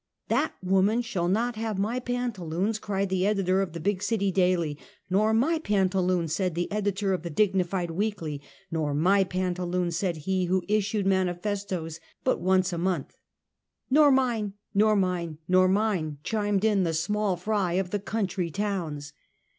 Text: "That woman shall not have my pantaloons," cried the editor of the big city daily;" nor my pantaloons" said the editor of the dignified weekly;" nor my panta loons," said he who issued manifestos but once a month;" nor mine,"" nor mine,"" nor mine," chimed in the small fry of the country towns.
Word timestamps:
"That 0.29 0.55
woman 0.63 1.03
shall 1.03 1.27
not 1.27 1.57
have 1.57 1.77
my 1.77 1.99
pantaloons," 1.99 2.79
cried 2.79 3.09
the 3.09 3.27
editor 3.27 3.61
of 3.61 3.73
the 3.73 3.79
big 3.79 4.01
city 4.01 4.31
daily;" 4.31 4.79
nor 5.11 5.31
my 5.31 5.59
pantaloons" 5.59 6.33
said 6.33 6.55
the 6.55 6.71
editor 6.71 7.13
of 7.13 7.21
the 7.21 7.29
dignified 7.29 7.91
weekly;" 7.91 8.41
nor 8.71 8.95
my 8.95 9.23
panta 9.23 9.63
loons," 9.63 9.95
said 9.95 10.17
he 10.17 10.45
who 10.45 10.63
issued 10.67 11.05
manifestos 11.05 11.99
but 12.23 12.39
once 12.41 12.73
a 12.73 12.79
month;" 12.79 13.15
nor 13.91 14.09
mine,"" 14.11 14.53
nor 14.73 14.95
mine,"" 14.95 15.37
nor 15.47 15.67
mine," 15.67 16.17
chimed 16.23 16.65
in 16.65 16.81
the 16.81 16.95
small 16.95 17.35
fry 17.35 17.73
of 17.73 17.91
the 17.91 17.99
country 17.99 18.49
towns. 18.49 19.13